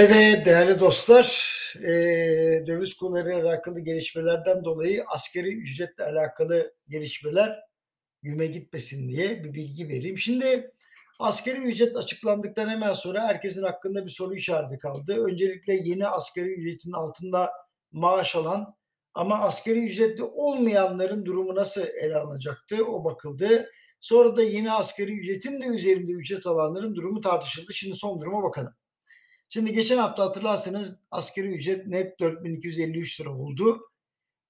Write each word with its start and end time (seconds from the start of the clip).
Evet 0.00 0.46
değerli 0.46 0.80
dostlar, 0.80 1.26
eee, 1.80 2.64
döviz 2.66 2.94
kurları 2.94 3.34
alakalı 3.36 3.80
gelişmelerden 3.80 4.64
dolayı 4.64 5.04
askeri 5.14 5.48
ücretle 5.54 6.04
alakalı 6.04 6.74
gelişmeler 6.88 7.58
güme 8.22 8.46
gitmesin 8.46 9.08
diye 9.08 9.44
bir 9.44 9.54
bilgi 9.54 9.88
vereyim. 9.88 10.18
Şimdi 10.18 10.72
askeri 11.18 11.58
ücret 11.58 11.96
açıklandıktan 11.96 12.68
hemen 12.68 12.92
sonra 12.92 13.22
herkesin 13.28 13.62
hakkında 13.62 14.06
bir 14.06 14.10
soru 14.10 14.34
işareti 14.34 14.78
kaldı. 14.78 15.24
Öncelikle 15.24 15.74
yeni 15.74 16.06
askeri 16.06 16.48
ücretin 16.54 16.92
altında 16.92 17.50
maaş 17.92 18.36
alan 18.36 18.74
ama 19.14 19.38
askeri 19.38 19.84
ücretli 19.86 20.22
olmayanların 20.22 21.26
durumu 21.26 21.54
nasıl 21.54 21.82
ele 21.82 22.16
alınacaktı 22.16 22.84
o 22.84 23.04
bakıldı. 23.04 23.70
Sonra 24.00 24.36
da 24.36 24.42
yeni 24.42 24.72
askeri 24.72 25.12
ücretin 25.18 25.62
de 25.62 25.66
üzerinde 25.66 26.12
ücret 26.12 26.46
alanların 26.46 26.94
durumu 26.94 27.20
tartışıldı. 27.20 27.74
Şimdi 27.74 27.96
son 27.96 28.20
duruma 28.20 28.42
bakalım. 28.42 28.79
Şimdi 29.52 29.72
geçen 29.72 29.98
hafta 29.98 30.24
hatırlarsanız 30.24 31.00
askeri 31.10 31.46
ücret 31.46 31.86
net 31.86 32.20
4253 32.20 33.20
lira 33.20 33.30
oldu. 33.30 33.80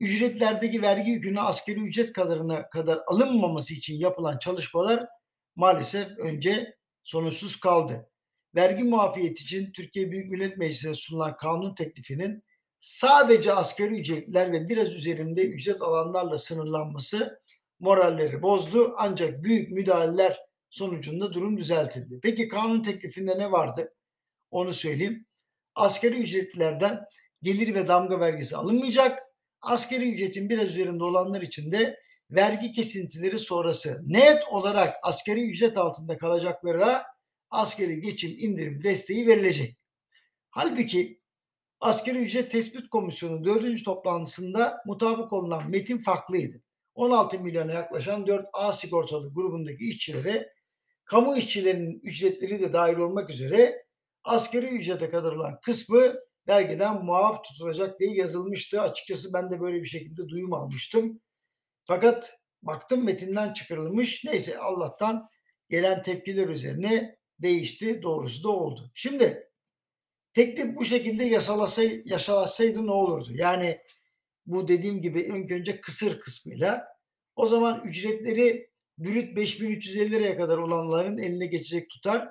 Ücretlerdeki 0.00 0.82
vergi 0.82 1.10
yükünü 1.10 1.40
askeri 1.40 1.80
ücret 1.80 2.12
kadarına 2.12 2.68
kadar 2.68 3.00
alınmaması 3.06 3.74
için 3.74 3.94
yapılan 3.94 4.38
çalışmalar 4.38 5.06
maalesef 5.56 6.18
önce 6.18 6.76
sonuçsuz 7.04 7.60
kaldı. 7.60 8.10
Vergi 8.54 8.84
muafiyeti 8.84 9.42
için 9.42 9.72
Türkiye 9.72 10.10
Büyük 10.10 10.30
Millet 10.30 10.56
Meclisi'ne 10.56 10.94
sunulan 10.94 11.36
kanun 11.36 11.74
teklifinin 11.74 12.44
sadece 12.80 13.52
asgari 13.52 14.00
ücretler 14.00 14.52
ve 14.52 14.68
biraz 14.68 14.94
üzerinde 14.94 15.46
ücret 15.46 15.82
alanlarla 15.82 16.38
sınırlanması 16.38 17.40
moralleri 17.78 18.42
bozdu. 18.42 18.94
Ancak 18.98 19.44
büyük 19.44 19.70
müdahaleler 19.70 20.38
sonucunda 20.70 21.32
durum 21.32 21.56
düzeltildi. 21.56 22.20
Peki 22.22 22.48
kanun 22.48 22.82
teklifinde 22.82 23.38
ne 23.38 23.52
vardı? 23.52 23.94
Onu 24.50 24.74
söyleyeyim. 24.74 25.26
Asgari 25.74 26.14
ücretlilerden 26.14 27.00
gelir 27.42 27.74
ve 27.74 27.88
damga 27.88 28.20
vergisi 28.20 28.56
alınmayacak. 28.56 29.22
Asgari 29.60 30.12
ücretin 30.12 30.48
biraz 30.48 30.68
üzerinde 30.68 31.04
olanlar 31.04 31.42
için 31.42 31.72
de 31.72 31.98
vergi 32.30 32.72
kesintileri 32.72 33.38
sonrası 33.38 34.00
net 34.06 34.44
olarak 34.50 34.96
asgari 35.02 35.50
ücret 35.50 35.76
altında 35.78 36.18
kalacaklara 36.18 37.04
asgari 37.50 38.00
geçim 38.00 38.30
indirim 38.38 38.82
desteği 38.82 39.26
verilecek. 39.26 39.76
Halbuki 40.50 41.20
Asgari 41.80 42.18
Ücret 42.18 42.50
Tespit 42.52 42.88
Komisyonu 42.90 43.44
4. 43.44 43.84
toplantısında 43.84 44.82
mutabık 44.86 45.32
olunan 45.32 45.70
metin 45.70 45.98
farklıydı. 45.98 46.62
16 46.94 47.40
milyona 47.40 47.72
yaklaşan 47.72 48.24
4A 48.24 48.76
sigortalı 48.76 49.34
grubundaki 49.34 49.88
işçilere 49.88 50.52
kamu 51.04 51.36
işçilerinin 51.36 52.00
ücretleri 52.02 52.60
de 52.60 52.72
dahil 52.72 52.96
olmak 52.96 53.30
üzere 53.30 53.84
asgari 54.24 54.66
ücrete 54.66 55.10
kadar 55.10 55.32
olan 55.32 55.60
kısmı 55.60 56.14
vergiden 56.48 57.04
muaf 57.04 57.44
tutulacak 57.44 58.00
diye 58.00 58.14
yazılmıştı. 58.14 58.80
Açıkçası 58.80 59.32
ben 59.32 59.50
de 59.50 59.60
böyle 59.60 59.82
bir 59.82 59.88
şekilde 59.88 60.28
duyum 60.28 60.52
almıştım. 60.52 61.20
Fakat 61.84 62.38
baktım 62.62 63.04
metinden 63.04 63.52
çıkarılmış. 63.52 64.24
Neyse 64.24 64.58
Allah'tan 64.58 65.28
gelen 65.70 66.02
tepkiler 66.02 66.48
üzerine 66.48 67.16
değişti. 67.38 68.02
Doğrusu 68.02 68.42
da 68.44 68.48
oldu. 68.48 68.90
Şimdi 68.94 69.50
teklif 70.32 70.76
bu 70.76 70.84
şekilde 70.84 71.24
yasalasay, 71.24 72.02
yasalasaydı 72.04 72.86
ne 72.86 72.92
olurdu? 72.92 73.28
Yani 73.34 73.80
bu 74.46 74.68
dediğim 74.68 75.02
gibi 75.02 75.32
önce 75.32 75.54
önce 75.54 75.80
kısır 75.80 76.20
kısmıyla 76.20 76.86
o 77.36 77.46
zaman 77.46 77.82
ücretleri 77.84 78.70
brüt 78.98 79.36
5350 79.36 80.10
liraya 80.10 80.36
kadar 80.36 80.58
olanların 80.58 81.18
eline 81.18 81.46
geçecek 81.46 81.90
tutar 81.90 82.28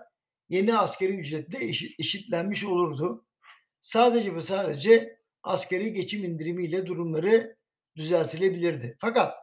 yeni 0.49 0.77
askeri 0.77 1.13
ücretle 1.13 1.65
eşitlenmiş 1.99 2.63
olurdu. 2.63 3.25
Sadece 3.81 4.35
ve 4.35 4.41
sadece 4.41 5.17
askeri 5.43 5.93
geçim 5.93 6.23
indirimiyle 6.23 6.85
durumları 6.85 7.57
düzeltilebilirdi. 7.95 8.97
Fakat 9.01 9.33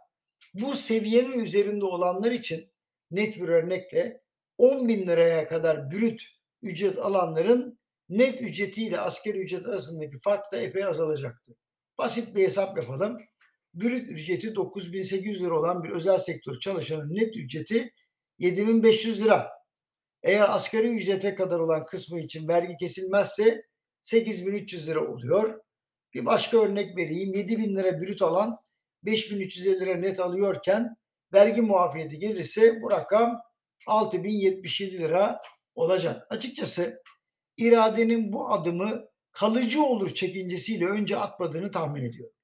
bu 0.55 0.75
seviyenin 0.75 1.39
üzerinde 1.45 1.85
olanlar 1.85 2.33
için 2.33 2.73
net 3.11 3.37
bir 3.37 3.49
örnekle 3.49 4.23
10 4.59 4.89
bin 4.89 5.07
liraya 5.09 5.49
kadar 5.49 5.91
brüt 5.91 6.23
ücret 6.63 6.99
alanların 6.99 7.79
net 8.09 8.43
ücretiyle 8.43 9.01
askeri 9.01 9.39
ücret 9.39 9.67
arasındaki 9.67 10.19
fark 10.19 10.53
da 10.53 10.57
epey 10.57 10.85
azalacaktı. 10.85 11.57
Basit 11.99 12.37
bir 12.37 12.43
hesap 12.43 12.77
yapalım. 12.77 13.19
Brüt 13.75 14.11
ücreti 14.11 14.55
9800 14.55 15.43
lira 15.43 15.59
olan 15.59 15.83
bir 15.83 15.91
özel 15.91 16.19
sektör 16.19 16.61
çalışanın 16.61 17.15
net 17.15 17.37
ücreti 17.37 17.93
7500 18.39 19.25
lira. 19.25 19.56
Eğer 20.27 20.55
asgari 20.55 20.89
ücrete 20.89 21.35
kadar 21.35 21.59
olan 21.59 21.85
kısmı 21.85 22.21
için 22.21 22.49
vergi 22.49 22.77
kesilmezse 22.77 23.63
8300 24.01 24.89
lira 24.89 25.09
oluyor. 25.09 25.61
Bir 26.15 26.27
başka 26.27 26.59
örnek 26.59 26.97
vereyim. 26.97 27.35
7000 27.35 27.77
lira 27.77 28.01
brüt 28.01 28.23
alan 28.23 28.57
5350 29.03 29.81
lira 29.81 29.95
net 29.95 30.21
alıyorken 30.21 30.97
vergi 31.33 31.63
muafiyeti 31.63 32.19
gelirse 32.19 32.83
bu 32.83 32.91
rakam 32.91 33.41
6077 33.87 34.99
lira 34.99 35.41
olacak. 35.75 36.27
Açıkçası 36.31 37.03
iradenin 37.57 38.33
bu 38.33 38.53
adımı 38.53 39.09
kalıcı 39.33 39.83
olur 39.83 40.15
çekincesiyle 40.15 40.87
önce 40.87 41.17
atmadığını 41.17 41.71
tahmin 41.71 42.03
ediyorum. 42.03 42.37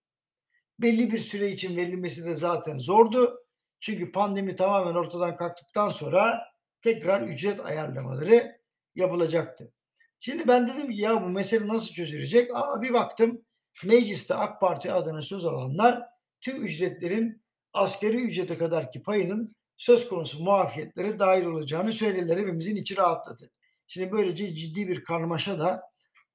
Belli 0.78 1.12
bir 1.12 1.18
süre 1.18 1.50
için 1.50 1.76
verilmesi 1.76 2.26
de 2.26 2.34
zaten 2.34 2.78
zordu. 2.78 3.38
Çünkü 3.80 4.12
pandemi 4.12 4.56
tamamen 4.56 4.94
ortadan 4.94 5.36
kalktıktan 5.36 5.88
sonra 5.88 6.51
tekrar 6.82 7.28
ücret 7.28 7.60
ayarlamaları 7.60 8.60
yapılacaktı. 8.94 9.72
Şimdi 10.20 10.48
ben 10.48 10.68
dedim 10.68 10.90
ki 10.90 11.00
ya 11.00 11.22
bu 11.22 11.28
mesele 11.28 11.68
nasıl 11.68 11.94
çözülecek? 11.94 12.50
Aa, 12.54 12.82
bir 12.82 12.92
baktım 12.92 13.44
mecliste 13.84 14.34
AK 14.34 14.60
Parti 14.60 14.92
adına 14.92 15.22
söz 15.22 15.46
alanlar 15.46 16.02
tüm 16.40 16.64
ücretlerin 16.64 17.42
askeri 17.72 18.16
ücrete 18.16 18.58
kadarki 18.58 19.02
payının 19.02 19.56
söz 19.76 20.08
konusu 20.08 20.44
muafiyetlere 20.44 21.18
dahil 21.18 21.44
olacağını 21.44 21.92
söylediler. 21.92 22.36
Hepimizin 22.36 22.76
içi 22.76 22.96
rahatladı. 22.96 23.50
Şimdi 23.88 24.12
böylece 24.12 24.54
ciddi 24.54 24.88
bir 24.88 25.04
karmaşa 25.04 25.58
da 25.58 25.82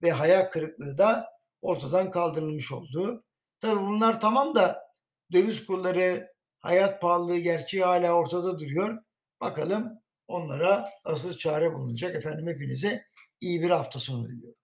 ve 0.02 0.12
hayal 0.12 0.50
kırıklığı 0.52 0.98
da 0.98 1.26
ortadan 1.62 2.12
kaldırılmış 2.12 2.72
oldu. 2.72 3.24
Tabii 3.60 3.82
bunlar 3.82 4.22
tamam 4.22 4.56
da 4.56 4.84
döviz 5.32 5.66
kurları, 5.66 6.34
hayat 6.60 7.02
pahalılığı 7.02 7.38
gerçeği 7.38 7.84
hala 7.84 8.14
ortada 8.14 8.60
duruyor. 8.60 8.98
Bakalım 9.42 10.00
onlara 10.28 10.90
asıl 11.04 11.38
çare 11.38 11.74
bulunacak. 11.74 12.16
Efendim 12.16 12.48
hepinize 12.48 13.04
iyi 13.42 13.62
bir 13.62 13.70
hafta 13.70 14.00
sonu 14.00 14.28
diliyorum. 14.30 14.60